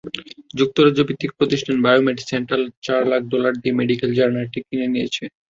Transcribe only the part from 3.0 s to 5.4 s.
Lakh dollar দিয়ে medical জার্নালটি কিনে নিয়েছে।